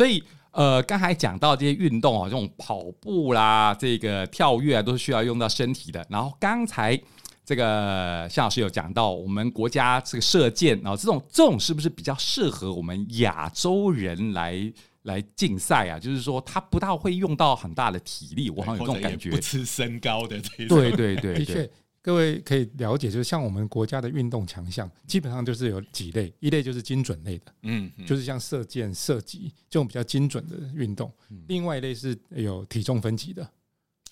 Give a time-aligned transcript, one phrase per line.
[0.00, 6.02] 所以呃，刚才讲到这些运动啊，这种跑步啦，这个跳跃啊，都是需要用到身体的。
[6.08, 6.98] 然后刚才
[7.44, 14.72] 这个夏老师有讲到，我们国家这个射箭啊，这种这种是不是比较适合我们亚洲人来
[15.02, 15.98] 来竞赛啊？
[15.98, 20.78] 就是说，他不大会用到很大的体力，我好像有这种感觉，不吃身高的这种。
[20.78, 21.70] 对对对，对，的确。
[22.02, 31.08] 各位可以了解，就是像我们国家的运动强项，基本上就是有几类，一类就是精准类的，嗯，就是像射箭、射击这种比较精准的运动；
[31.46, 33.42] 另外一类是有体重分级的，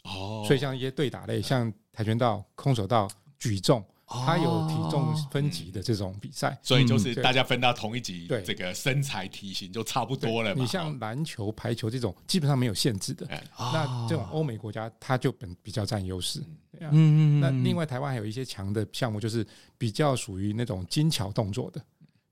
[0.04, 3.84] 哦，所以像一些对打类，像跆拳道、空手道、举重。
[4.08, 10.54] 它有体重分级的这种比赛，哦，所以就是大家分到同一级，对这个身材体型就差不多了。
[10.54, 13.28] 你像篮球、排球这种，基本上没有限制的。
[13.58, 16.40] 那这种欧美国家，它就本比较占优势。
[16.80, 17.40] 嗯嗯。
[17.40, 21.80] 那另外台湾还有一些强的项目，就是比较属于那种精巧动作的，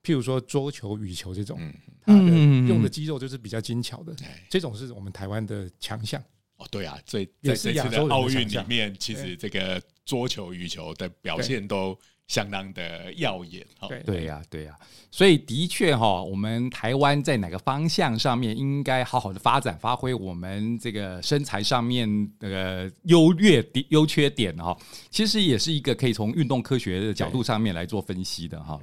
[0.03, 1.61] 譬如说桌球、羽球这种，
[2.07, 2.21] 它的
[2.69, 4.15] 用的肌肉就是比较精巧的。
[4.49, 6.23] 这种是我们台湾的强项。
[6.57, 13.67] 哦，对啊，所以在这次的奥运里面，其实这个桌球、羽球的表现都相当的耀眼。
[13.87, 14.75] 对对呀，对呀，
[15.11, 24.75] 所以的确哈，我们台湾在哪个方向上面应该好好的发展，发挥我们这个身材上面的优劣点、优缺点哈，
[25.11, 28.81] 其实也是一个可以从运动科学的角度上面来做分析的哈。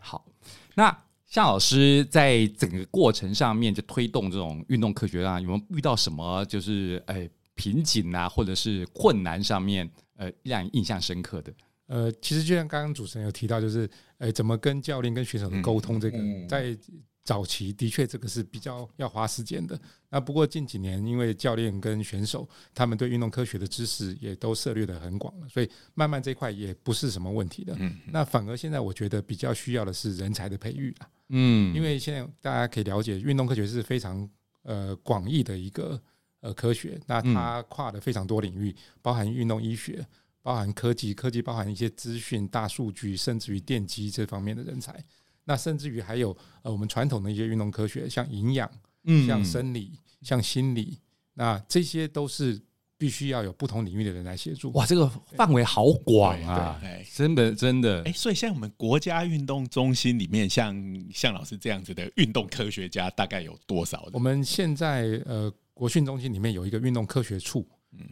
[0.00, 0.26] 好，
[0.74, 0.94] 那。
[1.30, 9.86] 向老师在整个过程上面就推动这种运动科学啊，有没有遇到什么就是诶瓶颈啊，或者是困难上面
[10.18, 11.50] 呃让你印象深刻的？
[11.86, 16.78] 呃，其实就像刚刚主持人有提到，就是呃怎么跟教练跟选手的沟通，这个在。
[17.24, 19.78] 早期的确，这个是比较要花时间的。
[20.08, 27.76] 那不过近几年，因为教练跟选手他们对运动科学的知识也都涉猎的很广了，所以慢慢这块也不是什么问题的。
[28.06, 31.08] 那反而现在我觉得比较需要的是人才的培育啊。
[31.28, 34.26] 嗯，因为现在大家可以了解，运动科学是非常
[34.62, 36.00] 呃广义的一个
[36.40, 40.06] 呃科学，那它跨了非常多领域，包含运动医学，
[40.42, 45.04] 包含科技，科技包含一些资讯、大数据，甚至于电机这方面的人才。
[45.44, 48.70] 那甚至于还有呃，我们传统的一些运动科学，像营养，
[49.04, 50.98] 嗯，像生理，像心理，
[51.34, 52.60] 那这些都是
[52.98, 54.70] 必须要有不同领域的人来协助。
[54.72, 56.78] 哇，这个范围好广啊！
[57.14, 58.02] 真的真的。
[58.04, 60.76] 哎，所以现在我们国家运动中心里面，像
[61.14, 64.06] 像老师这样子的运动科学家，大概有多少？
[64.12, 67.64] 我们现在呃，国训中心里面有一个运动科学处，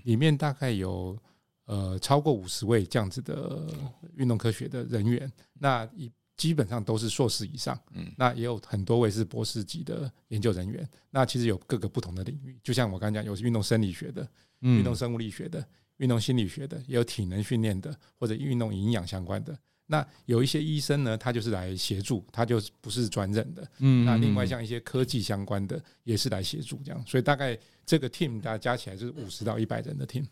[0.04, 1.18] 里面大概有
[1.64, 3.66] 呃超过五十位这样子的
[4.14, 5.30] 运动科学的人员。
[5.54, 10.88] 那一基本上都是硕士以上，嗯，那也有很多位是博士级的研究人员。
[11.10, 14.28] 那其实有各个不同的领域，就像我刚刚讲，有运动生理学的，
[14.60, 15.66] 运动生物力学的，
[15.96, 19.58] 运动心理学的，也有体能训练的，或者运动营养相关的。
[19.86, 24.04] 那有一些医生呢，他就是来协助，他就不是专任的，嗯。
[24.04, 27.04] 那另外像一些科技相关的，也是来协助这样。
[27.06, 30.24] 所以大概这个 team 大家加起来就是五十到一百人的 team。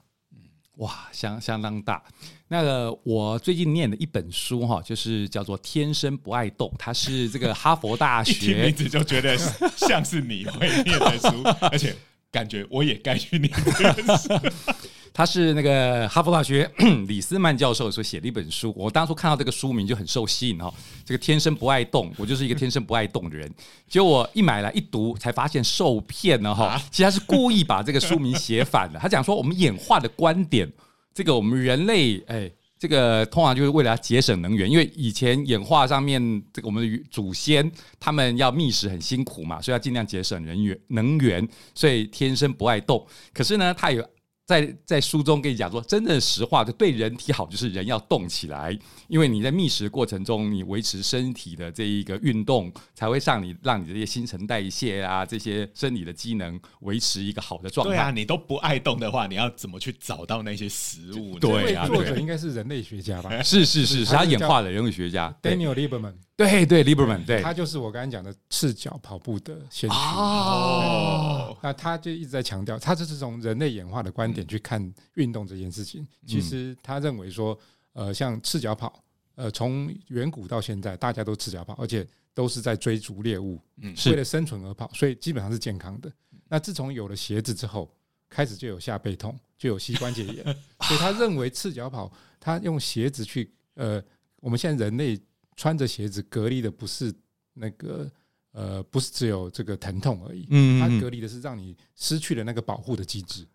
[0.79, 2.03] 哇，相相当大。
[2.49, 9.39] 那个我最近念的一本书哈，就是叫做《天生不爱动》，它是这个哈佛大 学名字就觉得
[9.77, 11.95] 像是你会念的书， 而且
[12.33, 13.49] 感觉我也该去念
[13.79, 14.29] 这本书。
[15.17, 16.69] 他是那个哈佛大学
[17.07, 20.75] 李斯曼教授所写的一本书，我当初看到这个书名就很受吸引哈。
[21.05, 23.49] 这个天生不爱动，我就是一个天生不爱动的人。
[23.89, 26.77] 结果我一买来一读，才发现受骗了哈。
[26.91, 28.99] 其实他是故意把这个书名写反了。
[28.99, 30.69] 他讲说我们演化的观点，
[31.15, 36.21] 这个我们人类哎，这个通常就是为了要节省能源，因为以前演化上面
[36.53, 37.71] 这个我们的祖先
[38.01, 43.07] 他们要觅食很辛苦嘛，所以要尽量节省人源能源，所以天生不爱动。
[43.33, 44.05] 可是呢，他有。
[44.47, 48.79] 在在书中跟你讲说，真正的实话就对人体好，就是人要动起来，
[49.09, 57.95] 因为你在觅食过程中，你维持身体的这一个运动，才会让你让你这些新陈代谢啊，这些生理的机能维持一个好的状态。
[57.95, 61.39] 对啊，你都不爱动的话，你要怎么去找到那些食物？
[61.39, 63.43] 对啊，作者应该是人类学家吧？
[63.43, 66.15] 是是是，是他演化的人类学家 Daniel Lieberman。
[66.37, 69.97] 对对，Lieberman，对，他就是我刚才讲的赤脚跑步的先驱。
[69.97, 76.05] 哦，那他就一直在强调，他就是从人类演化的观点去看运动这件事情。
[76.27, 77.57] 其实他认为说，
[77.93, 79.01] 呃，像赤脚跑，
[79.37, 82.05] 呃，从远古到现在，大家都赤脚跑，而且
[82.35, 86.11] 都是在追逐猎物，嗯，为了生存而跑，所以基本上是健康的。
[86.49, 87.89] 那自从有了鞋子之后，
[88.29, 90.45] 开始就有下背痛，就有膝关节炎，
[90.83, 92.11] 所以他认为赤脚跑，
[92.41, 94.03] 他用鞋子去，呃，
[94.41, 95.17] 我们现在人类。
[95.57, 97.15] 穿着鞋子隔离的不是
[97.53, 98.11] 那个
[98.53, 103.47] 呃，不是只有这个疼痛而已，嗯，它隔离的是让你失去了那个保护的机制，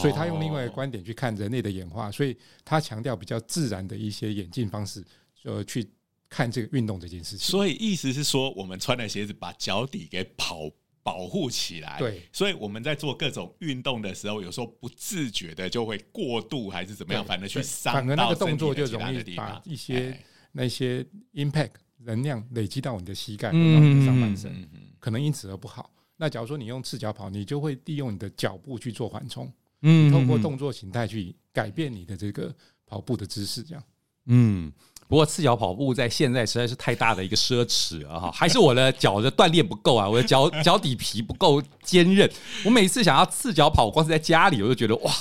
[0.00, 5.04] 所以他用另外一个观点去看人类的演化，所以他强调比较自然的一些演进方式，
[5.44, 5.86] 呃，去
[6.28, 7.46] 看这个运动这件事情。
[7.46, 10.70] 所以意思是说，我们穿的鞋子把脚底给跑
[11.02, 11.98] 保护起来。
[11.98, 20.18] 对，所以我们在做各种运动的时候，有时候不自觉的就会过度还是怎么样，反而去伤，反而那个动作就容易把一些
[20.56, 21.04] 那些
[21.34, 24.50] impact 能量累积到你的膝盖，你的上半身，
[24.98, 25.90] 可能因此而不好。
[26.16, 32.54] 那假如说你用赤脚跑，你就会利用你的脚步去做缓冲，嗯，通过动作形态去改变你的这个
[32.86, 33.84] 跑步的姿势，这样，
[34.26, 34.72] 嗯。
[35.08, 38.18] 不过赤脚跑步在现在实在是太大的一个奢侈了！
[38.18, 42.28] 哈， 还是我的脚的锻炼不够啊，我的脚 脚底皮不够坚韧。
[42.64, 45.12] 我每次想要赤脚跑，光是在家里我就觉得哇，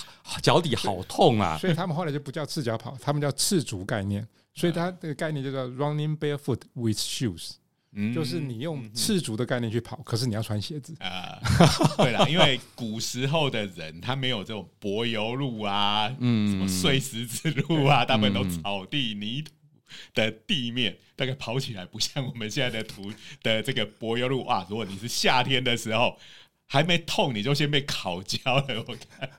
[0.42, 1.56] 脚底好痛啊！
[1.60, 4.28] 所以他们后来就不叫赤脚跑，他们叫赤足概念。
[4.56, 7.52] 所以它这个概念就叫 running barefoot with shoes，
[8.14, 11.40] 就是你用赤足的概念去跑，可是你要穿鞋子啊。
[11.98, 19.52] 对了，因为古时候的人他没有这种柏油路啊，嗯，什么碎石子路啊，他们都草地泥土。
[20.14, 23.10] 的地面大概跑起来不像我们现在的土
[23.42, 24.66] 的这个柏油路啊！
[24.70, 26.18] 如果你是夏天的时候
[26.66, 28.84] 还没痛，你就先被烤焦了。
[28.88, 29.30] 我看，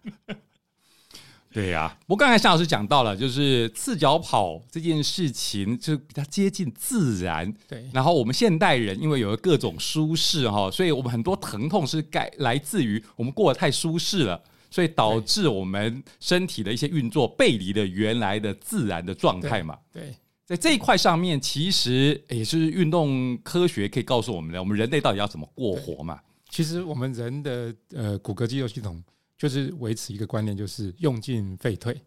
[1.57, 1.99] 对呀、啊。
[2.07, 7.51] 我刚才夏老师讲到了，就是赤脚跑这件事情，就比较接近自然。
[7.67, 7.89] 对。
[7.95, 14.39] 然后我们现代人因为有了各种舒适哈，所以我们很多疼痛是该来自于我们过得太舒适了，
[14.71, 19.79] 所以导致我们身体的一些运作背离了原来的自然的状态嘛。
[19.91, 20.03] 对。
[20.03, 20.15] 对
[20.45, 26.21] 在这一块上面，其实也是运动科学可以告诉我们的，我们人类到底要怎么过活嘛？
[26.51, 29.03] 其实我们人的呃骨骼肌肉系统
[29.37, 32.01] 就是维持一个观念，就是用进废退，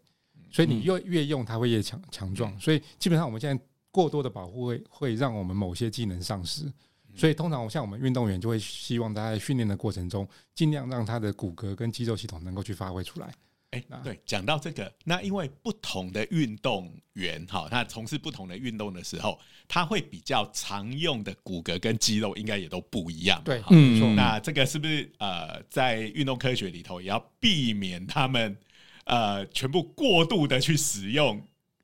[0.50, 6.72] 所以你越越用它会越强强壮，所以基本上我们现在过多的保护会会让我们某些技能丧失，
[7.14, 13.32] 所以通常像我们运动员就会希望他在训练的过程中，尽量让他的骨骼跟肌肉系统能够去发挥出来。
[13.70, 19.38] 哎，对，讲到这个，那因为不同的运动员哈，他从事不同的运动的时候，
[19.68, 23.40] 他会比较常用的骨骼跟肌肉应该也都不一样。
[23.44, 28.56] 对，嗯，那这个是不是呃，在运动科学里头也要避免他们
[29.04, 31.40] 呃全部过度的去使用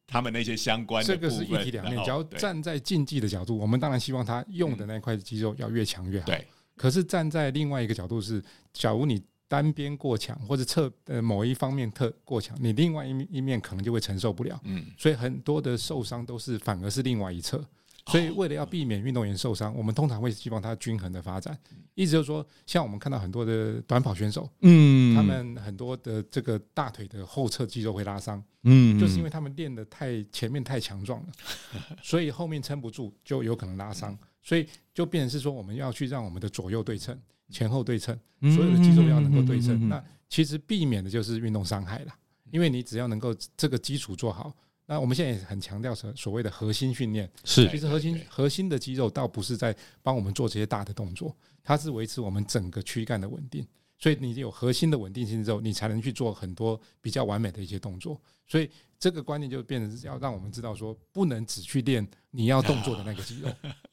[0.09, 1.15] 他们那些相关的？
[1.15, 2.03] 这个是一体两面。
[2.03, 6.27] 只要站在竞技的角度，我们当然希望他用的那块肌肉要越强越好。
[6.27, 6.45] 对，
[6.75, 8.43] 可是站在另外一个角度是，
[8.73, 9.23] 假如你。
[9.49, 14.61] 单边过强，或者侧呃某一方面特过强，你另外一面一面可能就会承受不了。
[14.65, 17.65] 嗯，所以很多的受伤都是反而是另外一侧。
[18.09, 21.59] 所以为了要避免运动员受伤，我们通常会希望他均衡的发展。
[21.95, 31.33] 意思就是说，像我们看到很多的短跑选手，嗯，他们很多的这个大腿的后侧肌肉会拉伤，嗯，就是因为他们练得太前面太强壮了，
[32.01, 34.17] 所以后面撑不住，就有可能拉伤。
[34.41, 37.19] 所以就变成是说，我们要去让我们的左右对称。
[37.51, 38.19] 前后对称，
[38.55, 39.89] 所有的肌肉要能够对称。
[39.89, 42.15] 那其实避免的就是运动伤害了，
[42.51, 44.55] 因为你只要能够这个基础做好。
[44.89, 53.67] 那我们现在也很强调所所谓的核心训练，是其实核心核心的肌肉倒不是在帮我们做这些大的动作，它是维持我们整个躯干的稳定。
[53.99, 58.21] 所以你有核心的稳定性之后，你才能去做很多比较完美的一些动作。
[58.47, 63.49] 所以这个观念就变成是要让我们知道说，不能只去练你要动作的那个肌肉。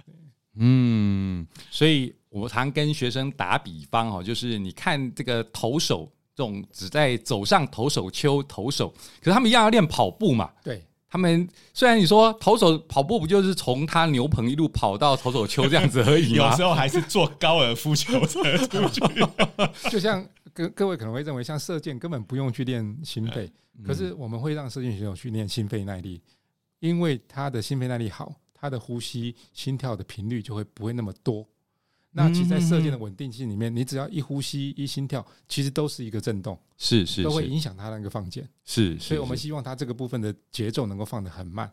[0.55, 8.89] 嗯，所以我常跟学生打比方哦，就是你看这个投手，这种只在走上投手丘投手，
[9.21, 10.51] 可是他们一样要练跑步嘛。
[10.63, 16.49] 对，他们虽然你说投手跑步不就是从他牛棚一路跑到投手丘这样子而已吗？
[16.51, 19.01] 有时候还是做高尔夫球车出去。
[19.91, 23.51] 就像各各位可能会认为，像射箭根本不用去练心肺，
[23.85, 26.19] 可是我们会让射箭选手去练心肺耐力，
[26.79, 28.33] 因为他的心肺耐力好。
[28.55, 31.45] 他的呼吸、心跳的频率就会不会那么多。
[32.15, 38.47] 那其实，在射箭的稳定性里面，你只要一呼吸、一心跳，其实都是一个震动，是是，都会影响它那个放箭。
[38.63, 41.67] 是，所以我们希望它这个部分的节奏能够放得很慢，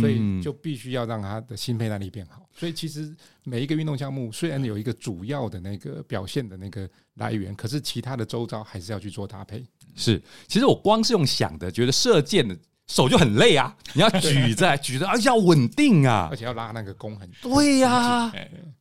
[0.00, 2.48] 所以就必须要让它的心肺耐力变好。
[2.52, 3.14] 所以其实
[3.44, 9.64] 每一个运动项目虽然有一个主要的那个表现的那个来源，可是其他的周遭还是要去做搭配。
[9.94, 12.58] 是，其实我光是用想的，觉得射箭的。
[12.86, 13.74] 手就很累啊！
[13.94, 18.32] 你要举着 举着，而且要稳定啊，而且要拉那个弓很对呀、啊！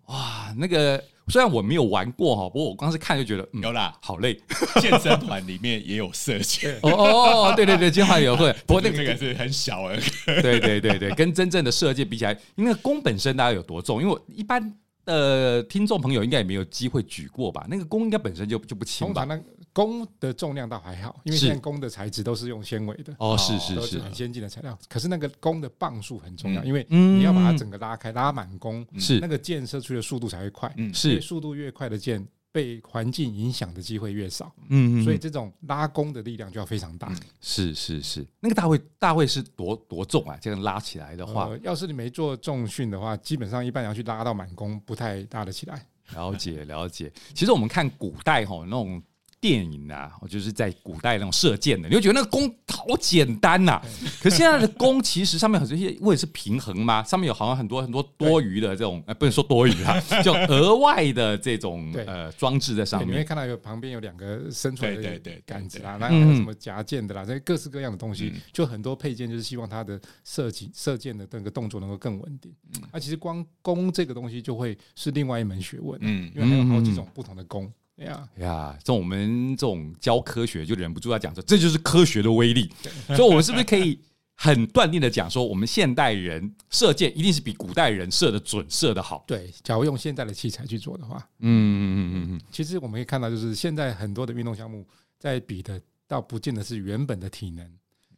[0.05, 4.39] 哇，那个虽然我没有玩过哈，不过我光是看就觉得、嗯、有啦，好累。
[4.79, 8.53] 健身团里面也有射箭哦哦哦，对对对，健身团也会。
[8.67, 10.01] 不过那个那个是很小而已。
[10.41, 13.99] 对对对对，跟真正的射箭比起来，因为弓本身大概有多重？
[13.99, 14.71] 因为我一般
[15.05, 17.65] 的听众朋友应该也没有机会举过吧？
[17.69, 19.27] 那个弓应该本身就就不轻吧？
[19.71, 24.77] 弓的重量倒还好，因为现在弓的材质都是用纤维的哦，是是是，很先进的材料。
[24.87, 30.73] 可是那个弓的磅数很重要，因为你要把它整个拉开，拉满弓，是那个箭射出去的速度才会快。
[30.77, 34.49] 嗯，是速度越快的箭，被环境影响的机会越少。
[34.69, 37.13] 嗯，所以这种拉弓的力量就要非常大。
[37.41, 40.39] 是是是，那个大会大会是多多重啊？
[40.41, 45.85] 这样拉起来的话，要是你没做重训的话，基本上一般要去拉到满弓，不太拉得起来。
[46.13, 47.11] 了解了解。
[47.33, 49.03] 其实我们看古代吼那种。
[49.39, 53.81] 电影啊，我就是在古代那种射箭的，你会觉得那个弓好简单呐、啊。
[54.21, 63.11] 可是现在的弓其实上面很多些，为的是平衡嘛，上面有好像很多很多多余的这种，呃，不能说多余啊， 就额外的这种呃装置在上面。
[63.11, 72.51] 你会看到有旁边有两个伸出来的杆子啦，那有什么夹箭的啦，这些各式各样的东西，就很多配件，就是希望它的射击射箭的那个动作能够更稳定。
[72.91, 77.71] 那其实光弓这个东西就会是另外一门学问，嗯，因为还有好几种不同的弓。
[77.97, 82.69] 呀呀，这种我们这种教科学就忍不住要讲说，这就是科学的威力。
[83.07, 83.97] 所以，我们是不是可以
[84.33, 89.23] 很断定的讲说，我们现代人射箭一定是比古代人射的准、射的好？
[89.25, 92.41] 对，假如用现在的器材去做的话，嗯嗯嗯嗯嗯。
[92.51, 94.85] 其实我们可以看到，就是现在很多的运动项目
[95.17, 97.65] 在比的，倒不见得是原本的体能。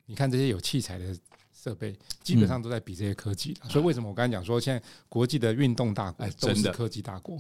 [0.08, 1.16] 你看这些有器材的
[1.54, 3.56] 设备，基本上都在比这些科技。
[3.70, 7.38] 所以，为什么我刚才讲说，现在国际的运动大国都是科技大国？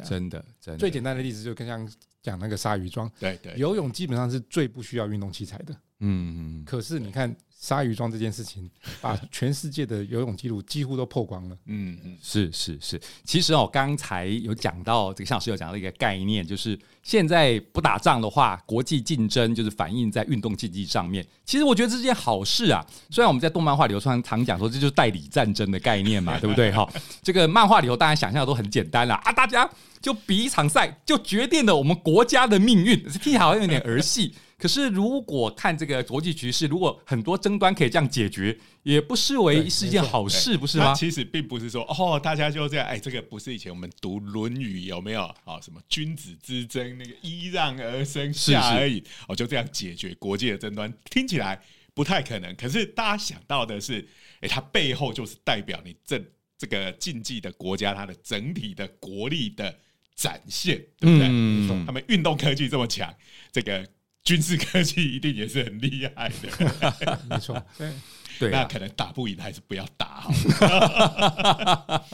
[0.00, 0.78] 真的，真的。
[0.78, 1.88] 最简单的例子就更像
[2.22, 6.64] 讲那个鲨鱼装，对对，游泳基本上是最不需要运动器材的，嗯嗯。
[6.64, 8.68] 可是你看鲨鱼装这件事情，
[9.00, 13.00] 把 全世界的游泳记录几乎都破光了，嗯嗯，是是是。
[13.24, 21.24] 其实哦，刚才有讲到这个，向老师有讲到一个概念，就是现在不打仗的话，国际竞争就是反映在运动竞技上面。
[21.44, 22.84] 其实我觉得这是件好事啊。
[23.10, 26.72] 虽然我们在动漫画里头常常讲说，这就是代理战争的概念嘛， 对不对？
[26.72, 26.84] 哈，
[27.22, 29.70] 这个漫画里头大家想象的都很简单了啊，大家。
[30.00, 33.00] 就比一场赛，就决定了我们国家的命运。
[33.04, 40.94] 听起来好像有点儿戏，可是如果看这个国际局势，如果很多争端可以这样解决，也不失为是一件好事，不是吗？
[40.94, 42.86] 其实并不是说哦，大家就这样。
[42.86, 45.60] 哎，这个不是以前我们读《论语》有没有啊？
[45.60, 49.02] 什么君子之争，那个揖让而生下而已。
[49.26, 51.60] 哦，就这样解决国际的争端，听起来
[51.92, 52.54] 不太可能。
[52.54, 54.06] 可是大家想到的是，
[54.42, 56.22] 哎，它背后就是代表你这
[56.56, 59.76] 这个竞技的国家，它的整体的国力的。
[60.14, 61.26] 展现对不对？
[61.28, 63.12] 嗯、他们运动科技这么强，
[63.50, 63.84] 这个
[64.24, 67.18] 军事科技一定也是很厉害的。
[67.28, 67.92] 没错，对
[68.38, 70.30] 对，那可能打不赢还是不要打好。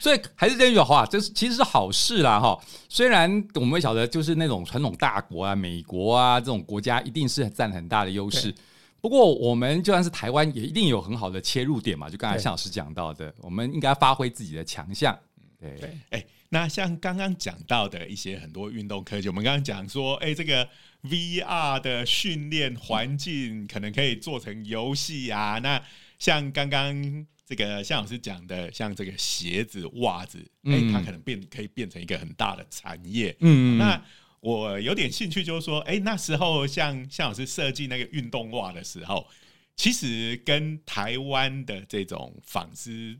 [0.00, 2.58] 所以还是这句话，这是其实是好事啦哈。
[2.88, 8.54] 虽然我们晓得，就是那种传统大国啊，美国啊这种国家，一定是占很大的优势。
[9.00, 12.08] 不过我们就算是台湾，也一定有很好的切入点嘛。
[12.08, 15.16] 就刚才向老师讲到的，我们应该发挥自己的强项。
[15.60, 16.24] 对对，哎。
[16.50, 20.66] 那像刚刚讲到的一些很多运动科技，我们刚刚讲说，哎，这个
[21.02, 25.58] VR 的训练环境可能可以做成游戏啊。
[25.62, 25.78] 那
[26.18, 33.36] 像刚刚这个向老师讲的，像这个鞋子、袜子，哎，它可能变可以变成一个很大的产业。
[33.40, 34.02] 嗯，那
[34.40, 39.28] 我有点兴趣，就是说，哎，那时候像向老师设计那个运动袜的时候，
[39.76, 43.18] 其实跟台湾的这种纺织。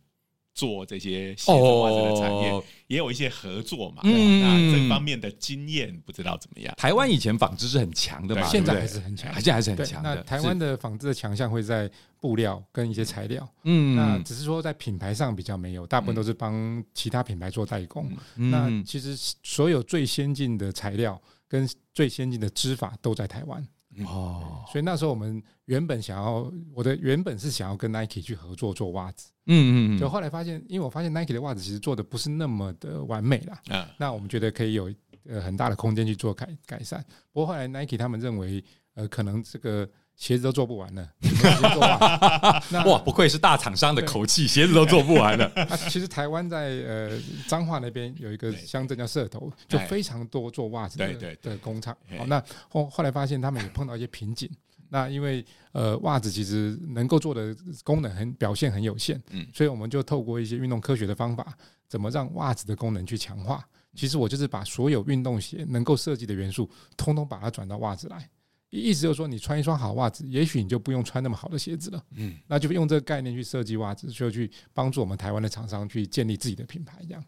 [0.59, 4.03] 做这些鞋子袜子的产业，也有一些合作嘛。
[4.03, 6.75] 嗯，那这方面的经验不知道怎么样。
[6.77, 10.17] 台湾以前纺织是很强的嘛，现在还是很强，现在还是很强的。
[10.17, 11.88] 那台湾的纺织的强项会在
[12.19, 13.49] 布料跟一些材料。
[13.62, 18.11] 嗯，那只是说在品牌上比较没有，大部分都是帮其他品牌做代工。
[18.35, 23.65] 那其实所有最先进的材料跟最先进的织法都在台湾。
[24.07, 34.93] 哦，所以那时候我们原本想要，我的原本是想要跟 Nike 去合作做袜子，嗯嗯嗯，就后来发现，因为我发现 Nike 的袜子其实做的不是那么的完美啦，啊，那我们觉得可以有
[35.28, 37.05] 呃很大的空间去做改改善。
[37.33, 38.64] 不过后来 Nike 他们认为，
[38.95, 39.88] 呃，可能这个。
[40.19, 41.09] 鞋子都做不完了，
[42.85, 42.99] 哇！
[42.99, 45.47] 不愧是大厂商的口气，鞋子都做不完了。
[45.71, 51.97] 啊，其实台湾在呃彰化那边有一个乡镇叫社头，就非常多做袜子的的工厂。
[52.19, 54.51] 好，那后后来发现他们也碰到一些瓶颈。
[54.91, 61.47] 那因为呃袜子其实能够做的功能很表现很有限，嗯，所以我们就透过一些运动科学的方法，
[61.87, 63.65] 怎么让袜子的功能去强化？
[63.95, 68.29] 其实我就是把所有运动鞋能够设计的元素，通通把它转到袜子来。
[68.71, 72.05] 意思就是说，你穿一双好袜子，也许你就不用穿那么好的鞋子了。
[72.17, 77.25] 嗯，那就用这个概念去设计袜子，就去帮助我们台湾的厂商去建立自己的品牌，这样。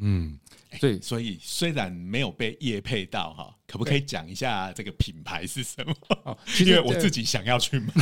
[0.00, 0.38] 嗯，
[0.78, 5.94] 所以所以虽然没有被业配到哈，可不可以讲一下这个品牌是什么？
[6.24, 7.92] 哦，因为我自己想要去买。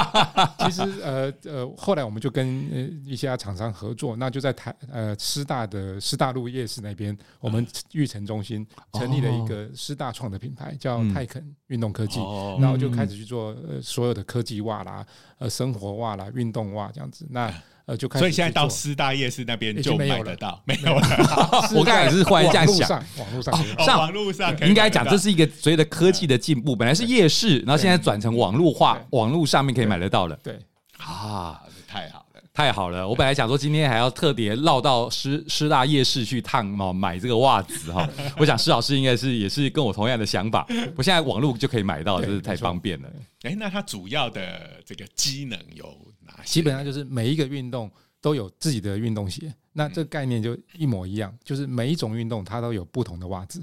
[0.60, 12.18] 其实呃呃，后来我们就跟一些厂商合作，那就在台呃师大的师大路夜市那边，我们育成中心成立了一个师大创的品牌，叫泰肯运动科技，
[12.60, 15.06] 然后就开始去做呃所有的科技袜啦，
[15.38, 17.26] 呃生活袜啦，运动袜这样子。
[17.30, 17.52] 那
[17.88, 21.02] 呃，就开，所以现在到师大夜市那边就买得到，没有了。
[21.74, 30.38] 我刚才也是忽然这样想，网络上，上网络上应该讲这是一个随着科技的进步，本来是夜市，然后现在转成网络化，网络上面可以买得到了。
[30.42, 30.58] 对，
[30.98, 32.24] 啊，太好了。
[32.52, 33.08] 太好了！
[33.08, 38.04] 我本来想说今天还要特别绕到师师大夜市去烫嘛，买这个袜子哈。
[38.36, 40.66] 我想施老师应该是也是跟我同样的想法。
[40.98, 43.08] 我现在网络就可以买到，真是太方便了。
[43.42, 45.96] 哎，那它主要的这个机能有
[46.44, 49.54] 基本上就是每一个运动都有自己的运动鞋。
[49.72, 53.62] 那这个概念就一模一样，就是每一种运动它都有不同的袜子。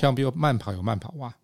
[0.00, 1.34] 像比如慢跑有慢跑袜，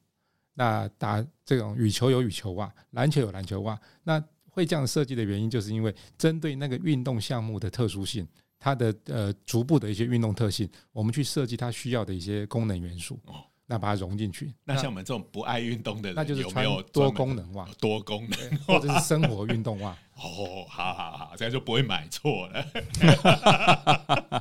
[0.54, 3.80] 那打这种羽球有羽球袜，篮球有篮球袜。
[4.02, 8.26] 那会这样设计的原因，就是因为针对那个运动项目的特殊性，
[8.58, 13.18] 它的呃逐步的一些运动特性，我们去设计它需要的一些功能元素，
[13.66, 14.54] 那把它融进去。
[14.64, 19.96] 那像我们这种不爱运动的人，那就是穿多功能袜，多功能或者是生活运动袜。
[20.16, 22.64] 哦，好好好，这样就不会买错了。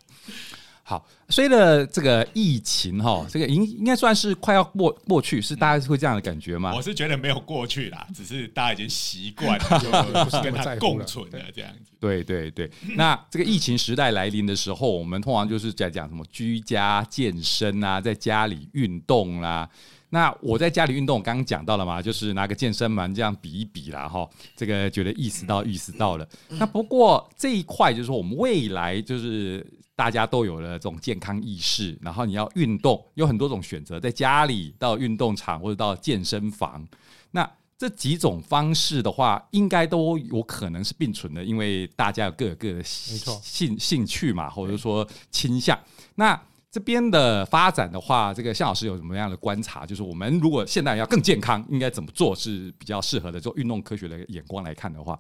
[0.89, 6.73] 好，随着这个疫情哈，这个应应该算是快要过过去，是大家会这样的感觉吗？
[6.75, 11.93] 我是觉得没有过去啦， 只是大家已经习惯了， 就是跟他共存了这样子。
[12.01, 19.69] 对对对，那这个疫情时代来临的时候，我们通常就是在讲什么居家健身啊，在家里运动啦。
[20.09, 24.27] 那我在家里运动，我刚刚讲到了嘛，就是拿个健身环这样比一比啦哈，
[24.57, 26.27] 这个觉得意识到意识到了。
[26.49, 29.67] 那不过这一块就是说，我们未来就是。
[29.99, 36.87] 大家都有了这种健康意识，然后你要运动，有很多种选择，在家里、到运动场或者到健身房，
[37.33, 45.77] 那这几种方式的话，应该都有可能是并存的，因为大家有各有各的兴兴趣嘛，或者说倾向。
[46.15, 46.41] 那
[46.71, 49.85] 这边的发展的话，这个向老师有什么样的观察？
[49.85, 53.41] 就是我们如果现在要更健康，应该怎么做是比较适合的？
[53.41, 55.19] 做运动科学的眼光来看的话。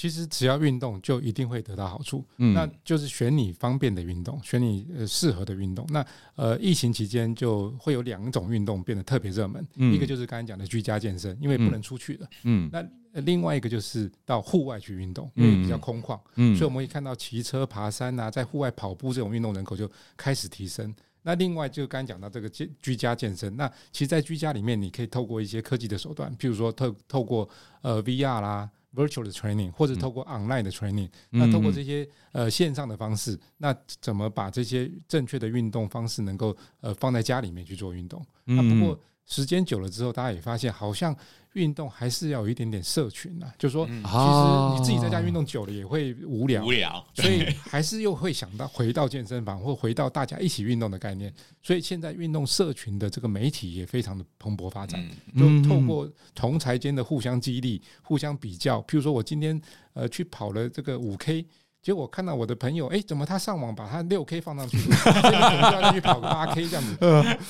[0.00, 2.26] 其实只要运动，就一定会得到好处。
[2.38, 5.86] 嗯，那就是选你方便的运动，选你呃适合的运动。
[5.90, 6.02] 那
[6.36, 12.26] 呃，疫情期间就会有两种运动变得特别热门，一个就是刚才讲的居家健身，因为不能出去了。
[12.44, 12.82] 嗯，那
[13.20, 16.18] 另外一个就是到户外去运动，因为比较空旷。
[16.36, 20.94] 嗯，所以我们会看到骑车、爬山啊，在户外跑步这种运动人口就开始提升。
[21.20, 27.46] 那另外就刚才讲到这个健居家健身，那其实，在居家里面，你可以透过一些科技的手段，譬如说透透过
[27.82, 28.70] 呃 VR 啦。
[28.94, 38.24] Virtual 的 training 或者透过 online 的 training，那透过这些呃线上的方式，那怎么把这些正确的运动方式能够呃放在家里面去做运动？
[38.44, 41.16] 那不过时间久了之后，大家也发现好像。
[41.54, 51.32] 运动还是要有一点点社群呐，就是说，其实你自己在家运动久了也会无聊，无聊，所以还是又会想到回到健身房或回到大家一起运动的概念。
[51.62, 55.04] 所以现在运动社群的这个媒体也非常的蓬勃发展，
[55.36, 58.80] 就透过同才间的互相激励、互相比较。
[58.82, 59.60] 譬如说我今天
[59.94, 61.44] 呃去跑了这个五 K。
[61.82, 66.96] 结果看到我的朋友，哎，怎么他上网把他六 K 放上去， 这个就要去跑个八 K 这样子，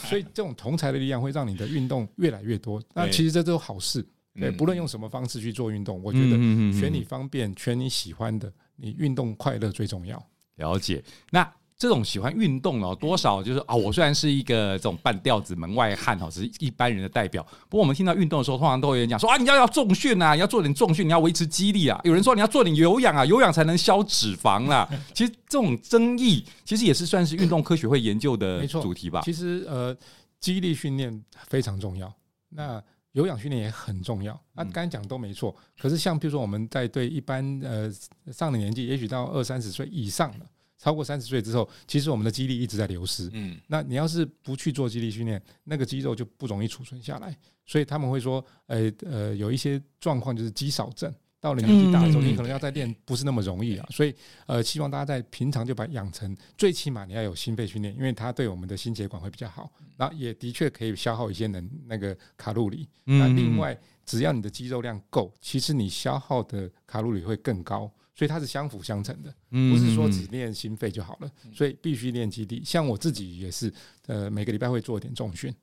[0.07, 2.83] 所以这种同才的力量会让你的运动越来越多。
[2.95, 6.37] 那其实这都是好事，对，不论用什么方式去做运动，我觉得
[6.73, 10.23] 选你方便、选你喜欢的，你运动快乐最重要。
[10.57, 11.51] 了解，那。
[11.81, 17.43] 这种喜欢运动哦，多少就是啊，我虽然是一个这种半吊子门外汉哈，只是一般人的代表。
[17.71, 21.99] 不过我们听到运动的时候，通常都有人讲说啊，你要要重训啊，你要做点重训，你要维持肌力啊。
[22.05, 24.87] 有人说你要做点有氧啊，有氧才能消脂肪啦。
[25.15, 29.23] 其实这种争议，其实也是算是运动科学会研究的主题吧。
[29.25, 29.97] 其实呃，
[30.39, 32.13] 肌力训练非常重要，
[32.51, 34.39] 那有氧训练也很重要。
[34.53, 37.91] 那刚才讲都没错，可是像比如说我们在对一般呃
[38.31, 40.45] 上了年纪，也许到二三十岁以上了。
[40.81, 43.29] 超过三十岁之后，其实我们的肌力一直在流失。
[43.35, 47.37] 嗯，那你要是不去做肌力训练，那个肌肉就不容易储存下来。
[47.67, 53.87] 所以他们会说，呃呃，有一些状况就是肌少症，到了年纪大的时候，你可能要再练，不是那么容易啊。
[53.91, 54.15] 所以
[54.47, 59.71] 呃，希望大家在平常就把养成，最起码你要有心肺训练，因为它对我们的心血管会比较好。
[59.99, 62.89] 那也的确可以消耗一些能那个卡路里。
[63.05, 67.93] 那另外，只要你的肌肉量够，其实你消耗的卡路里会更高。
[68.15, 72.63] 所以它是相辅相成的，不是说只练心肺就好了，所以必须练肌力。
[72.65, 73.73] 像我自己也是，
[74.07, 75.55] 呃，每个礼拜会做一点重训，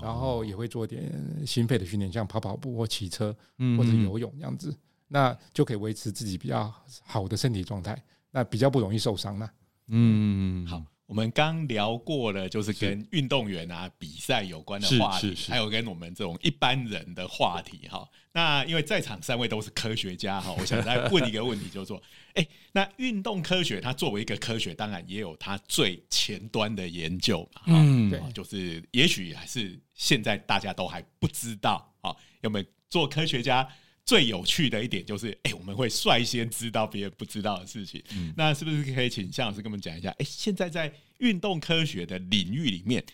[0.00, 1.12] 然后也会做一点
[1.46, 3.36] 心肺的训练，像跑跑步或骑车
[3.76, 4.74] 或者游泳这样子，
[5.08, 9.50] 那就可以维持自己比较好的身体状态，那比较不容易受伤了。
[9.88, 10.82] 嗯，好。
[11.06, 18.08] 我们刚聊过了，就是跟运动员啊比赛有关的话题，还有跟我们这种一般人的话题哈。
[18.32, 22.02] 那因为在场三位都是科学家哈，我想再问一个问题，就是说，
[22.34, 33.66] 哎，那运动科学它作为一个科学，当然也有它最前端的研究嘛，嗯，对，就是也许还是现在大家都还不知道啊，有没有做科学家？
[34.06, 38.00] 最有趣的一点就是，哎、欸，我们会率先知道别人不知道的事情。
[38.14, 40.10] 嗯、那是不是可以请向老师跟我们讲一下？
[40.10, 43.04] 哎、欸，现在在运动科学的领域里面，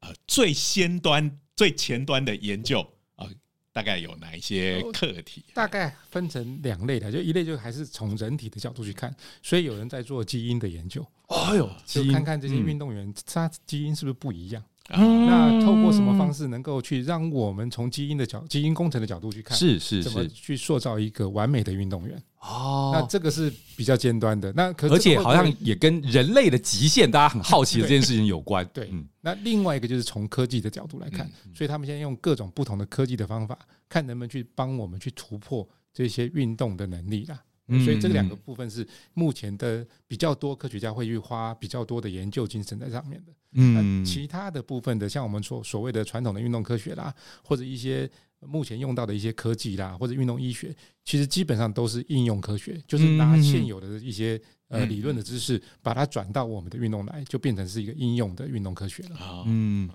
[0.00, 2.80] 呃，最先端、最前端的研究
[3.16, 3.30] 啊、呃，
[3.70, 5.44] 大概有哪一些课题？
[5.52, 11.06] 大概分成两类的，就一类就还是从人体的角度去看，所以有人在做基因的研究。
[11.28, 14.64] 哎呦，就看看这些运动员他基因是不是不一样。
[14.90, 22.22] 嗯、那透过什么方式能够去让我们从基因的角、基因工程的角度去看，是是是，怎么去塑造一个完美的运动员？
[22.40, 24.52] 哦，那这个是比较尖端的。
[24.54, 28.68] 那可而且好像也跟人类的极限，大家很好奇的这件事情有关。
[28.72, 37.38] 对，嗯、那另外一个就是从科技的角度来看，嗯、所以他们现在用各种不同的科技的方法，看能不能去帮我们去突破这些运动的能力啦。
[37.84, 43.32] 所以这两个部分是目前的比较多科学家会去花比较多的研究精神在上面的。
[43.52, 48.08] 嗯，其他的部分的，像我们所所谓的传统的运动科学啦，或者一些
[48.40, 59.44] 目前用到的一些科技啦，或者运动医学，其实基本上都是应用科学，就是拿现有的一些呃理论的知识，把它转到我们的运动来，就变成是一个应用的运动科学了。
[59.46, 59.90] 嗯。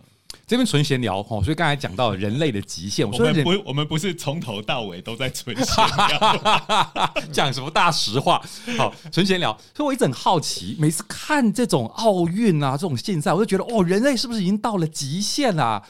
[0.47, 8.41] 这边纯闲聊哈，所以刚才讲到人类的极限，我们不，我们不是从头到尾都在纯闲聊， 讲什么大实话？
[8.77, 9.51] 好，纯闲聊。
[9.75, 15.83] 所以我一直很好奇，每次看这种奥运啊，这种竞赛，我就觉得哦，人类是不是已经到了极限啊？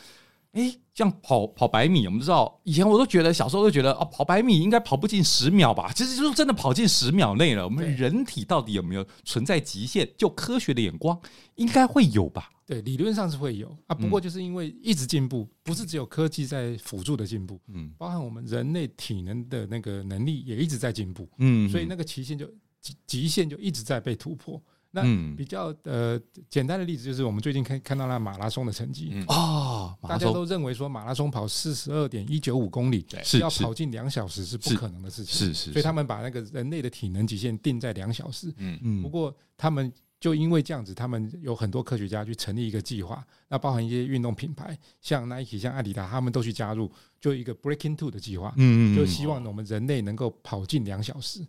[0.54, 5.92] 哎，像跑跑百米，我们知道以前我都觉得小时候都觉得哦，跑百米应该跑不进十秒吧？
[5.94, 7.66] 其实就是真的跑进十秒内了。
[7.66, 10.10] 我们人体到底有没有存在极限？
[10.18, 11.20] 就科学的眼光，
[11.56, 12.50] 应该会有吧？
[12.66, 24.60] 对，理论上是会有啊，不过就是因为一直进步，不是只有科技在辅助的进步，嗯，包含我们人类体能的那个能力也一直在进步，嗯，所以那个极限就极极限就一直在被突破。
[24.96, 29.14] 那比较呃简单的例子就是我们最近看看到那马拉松的成绩。
[29.28, 38.80] 啊，大家都认为说马拉松跑四十二点一九五公里，是要跑进两小时是不可能的事情，是是，所以他们把那个人类的体能极限定在两小时，嗯。
[38.82, 39.92] 嗯，不过他们。
[40.18, 51.46] 就因为这样子，他们有很多科学家去成立一个计划，那包含一些运动品牌，像 Nike、像阿迪达，他们都去加入，就一个 Breaking Two 的计划，嗯嗯，就希望我们人类能够跑进两小时。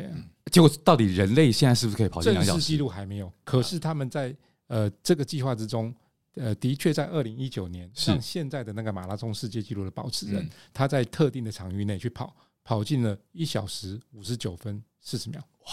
[0.00, 0.16] 对啊，
[0.50, 2.58] 结果到底人类现在是不是可以跑进两小时？
[2.58, 4.34] 正式记录还没有，可是他们在
[4.68, 5.94] 呃这个计划之中，
[6.34, 15.72] 呃，的确在二零一九年，像现在的那个马拉松世界纪录的保持人，他在特定的场域内去跑，跑进了一小时五十九分四十秒，哇！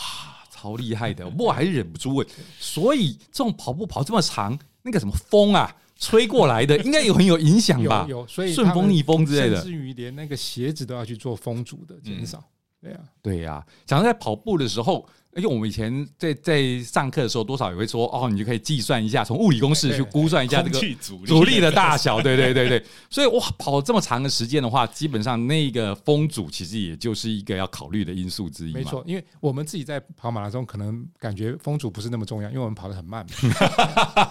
[0.50, 2.26] 超厉害的，我还是忍不住问。
[2.58, 8.08] 所以这种跑步跑这么长，那个什么风啊，吹过来的， 应该有很有影响吧？
[8.10, 12.42] 有，所以顺风逆风之类的，甚至于连那个鞋子都要去做风阻的减少。
[12.84, 13.65] 对呀，对呀。
[13.86, 15.08] 讲在跑步的时候。
[15.36, 20.80] 因为我们以前在在上课的时候，多少也会说哦，你就可以计算一下，从物理公式去估算一下这个
[21.26, 22.84] 阻力的大小，对对对对。
[23.10, 28.74] 所以哇，跑这么长的时间的话，基本上那个风阻其实也就是一个要考虑的因素之一。
[28.74, 33.26] 没错，因为我们自己在跑马拉松，可能感觉风阻不是那么重要，因为我们跑得很慢。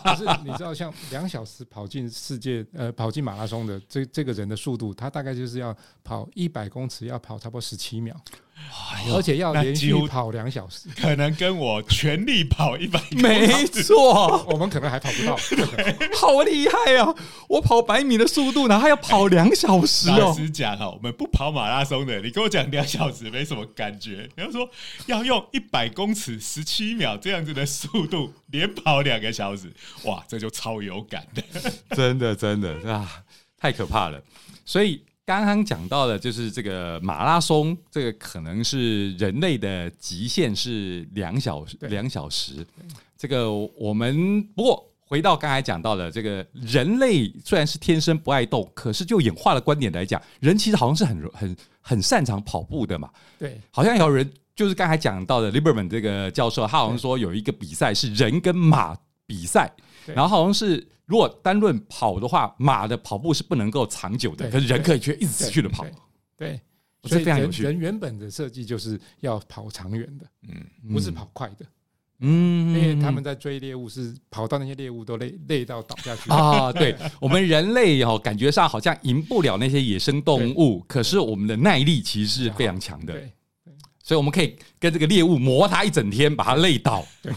[0.05, 8.15] 可是你知道，像两小时跑进世界呃跑进马拉松的这这个人的速度，他大概就是要跑一百公尺，要跑差不多十七秒。
[9.13, 15.37] 而且要连续跑两小时，可能跟我全力跑一百，没错，我们可能还跑不到，
[16.15, 17.13] 好厉害啊！
[17.49, 20.17] 我跑百米的速度，然后还要跑两小时哦。
[20.19, 24.29] 老实讲哈，我们不跑马拉松的，你跟我讲两小时没什么感觉。
[24.37, 24.71] 你要说
[25.07, 29.73] 要用一百公尺十七秒这样子的速度连跑两个小时，
[30.05, 31.43] 哇，这就超有感的，
[31.97, 33.23] 真的真的啊，
[33.59, 34.23] 太可怕了。
[34.65, 35.03] 所以。
[35.25, 42.67] 刚刚讲到的，就是这个马拉松，这个可能是人类的极限是两小时，两小时。
[43.17, 53.09] 这个我们不过回到刚才讲到的，这个人类虽然是天生不爱动，可是就演化的观点来讲，人其实好像是很很很擅长跑步的嘛。
[53.39, 59.73] 对，好像有人就是刚才讲到的 Lieberman 这个教授，他好像说有一个比赛是人跟马比赛，
[60.07, 60.89] 然后好像是。
[61.05, 65.85] 如果单论跑的话，马的跑步是不能够长久的，可是人可以却一直持续的跑。
[66.39, 66.59] 对，
[67.03, 67.65] 所以非常有趣。
[67.65, 71.67] 人原本的设计就是要跑长远的，嗯，不是跑快的，
[72.21, 76.73] 嗯，因为他们在追猎物，是跑到那些猎物都累累到倒下去啊。
[76.73, 83.21] 对，我们人类哦，感觉上好像赢不了那些野生动物，可是我们的耐力其实是非常强的。
[84.03, 87.07] 所以我们可以跟这个猎物磨它一整天，把它累倒，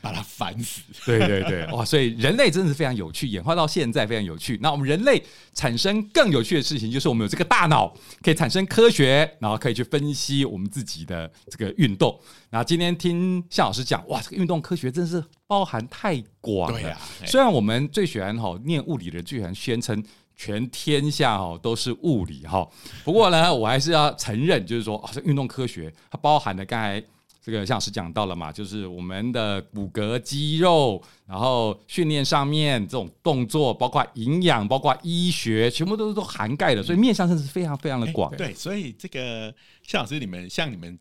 [0.00, 0.80] 把它烦死。
[1.04, 1.84] 对对对， 哇！
[1.84, 4.58] 所以人类真的是非常有趣，演化到现在非常有趣。
[4.62, 5.22] 那我们人类
[5.52, 12.18] 产生更有趣的事情，就是我们有这个大脑，可以产生科学，然后可以去分析我们自己的这个运动。
[12.48, 16.98] 那今天听向老师讲，哇，这个运动科学真是包含太广了。
[17.26, 20.02] 虽然我们最喜欢哈念物理的人最喜欢宣称。
[20.38, 22.66] 全天下哦都是物理哈，
[23.04, 27.02] 不过呢，我还是要承认，就是说，这运动科学它包含了刚才
[27.42, 38.30] 这个向老师讲到了嘛，就是我们的骨骼、肌肉，然后训练上面这种动作，包括营养，包括医学，全部都是都涵盖的，所以面向真是非常非常的广。
[38.36, 40.96] 对，所以这个向老师，你们像你们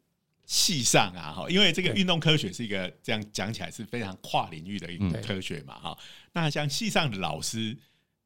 [0.48, 5.96] 系上啊，哈，因为这个运动科学是一个这样讲起来是非常跨领域的一个科学嘛，哈。
[6.34, 7.78] 那像系上的老师。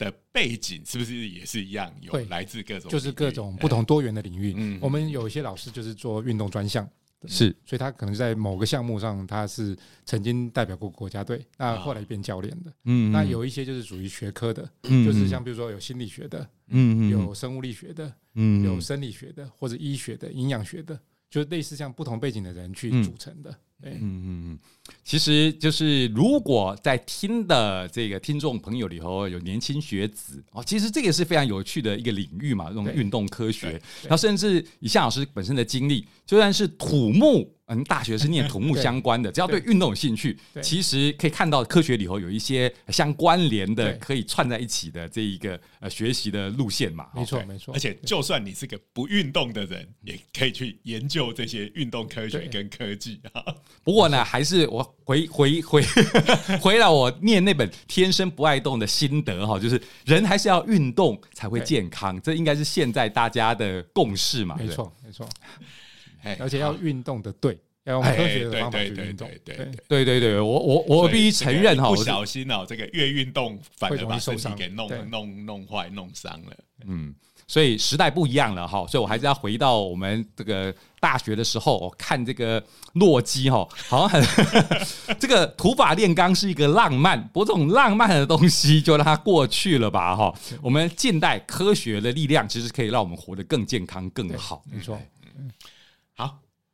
[0.01, 1.93] 的背景是不是也是一样？
[2.01, 4.55] 有来自各种，就是各种不同多元的领域。
[4.57, 6.89] 嗯，我们有一些老师就是做运动专项，
[7.27, 12.73] 是，所以他可能在某个项目上他是曾经代表过国家队，那后来变教练的。
[12.85, 23.55] 嗯，那有一些就是属于学科的，就是像比如说有心理学的，嗯，有生物力学的，嗯，有生理学的或者医学的、营养学的，就是类似像不同背景的人去组成的。
[23.81, 24.59] 对，嗯嗯嗯，
[25.03, 33.71] 其实就是如果在听的这个听众朋友里头有年轻学子哦，其实这个是非常有趣的一个领域嘛，这种运动科学，
[34.03, 37.51] 然后甚至以夏老师本身的经历，就算是土木。
[37.71, 47.07] 嗯，大学是念土木 相关的，只要对运动有兴趣，其实可以看到科学里头有一些相关联的，可以串在一起的这一个呃学习的路线嘛。
[47.15, 47.73] 没错，没错。
[47.73, 53.41] 而且，就算你是个不运动的人，也可以去研究这些运动科学跟科技啊。
[53.85, 55.81] 不过呢，还是我回回回
[56.61, 64.57] 回来，我念那本《天生不爱动》的心得哈，就是人还是要运动才会健康，这应该是现在大家的共识嘛。
[64.59, 65.25] 没错，没错。
[66.39, 69.29] 而且要运动的对，要用科学的方法去运动。
[69.43, 76.55] 对对对对对，我我我必须承认哈，不小心哦，这个越运动反而把身体给弄弄弄坏、弄伤了。
[76.87, 77.13] 嗯，
[77.47, 84.23] 所以时代不一样了哈，所以我还是要回到我们这个大学的时候，我看这个洛基哈，好像很
[85.19, 90.33] 这个土法炼钢是一个浪漫，不过这种浪漫的东西就让它过去了吧哈。
[90.59, 94.63] 我们近代科学的力量其实可以让我们活得更健康、更好。
[94.71, 94.95] 没错。
[94.95, 95.01] 好，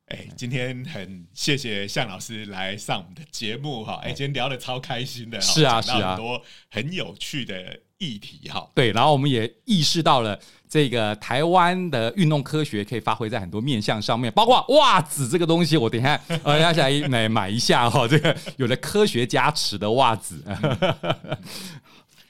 [0.07, 6.41] 哎、欸，今天很谢谢向老师来上我们的节目哈，哎、欸，今天聊的超开心的，是啊，是啊，很多
[6.71, 8.65] 很有趣的议题哈。
[8.73, 10.39] 对，然后我们也意识到了
[10.69, 20.41] 这个台湾的运动科学可以发挥在很多面向上面，包括袜子这个东西，我等一下呃要下来买买一下哈，这个有了科学加持的袜子。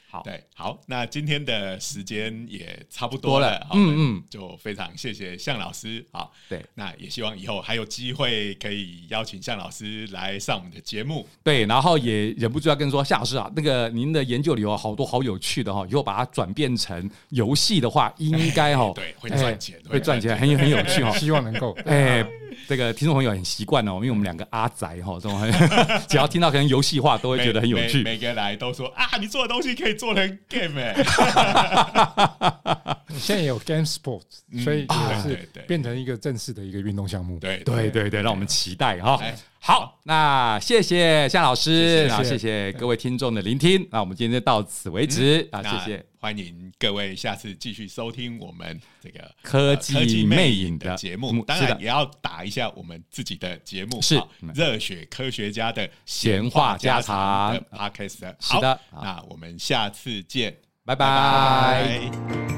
[0.09, 22.25] 好，对，好，那今天的时间也差不多了，嗯嗯，就非常谢谢向老师，好，对，那也希望以后还有机会可以邀请向老师来上我们的节目，对，然后也忍不住要跟说向老师啊，那个您的研究里有好多好有趣的哈，以后把它转变成游戏的话，应该哈， 对，会赚钱，会赚钱，很很有趣哈， 希望能够，哎。
[22.67, 25.53] 这个听众朋友很习惯哦，因为我们两个阿宅哈，这种
[26.07, 27.97] 只要听到可能游戏化都会觉得很有趣。
[27.97, 30.95] 每，每，每个来都说啊，你做的东西可以做成 game 哎。
[33.17, 37.39] 现在有 game sports，所以也是变成一个正式的一个运动项目。
[37.39, 39.19] 对对对对，让我们期待哈。
[39.67, 43.85] 好，那谢谢夏老师，然后谢谢各位听众的聆听。
[43.91, 46.05] 那我们今天就到此为止啊，谢谢。
[46.21, 54.17] 欢迎各位下次继续收听我们这个科技魅影的节目，当然也要打一下我们自己的节目，是
[54.55, 58.35] 热血科学家的闲话家常 Podcast。
[58.39, 62.56] 是的，那我们下次见，拜拜。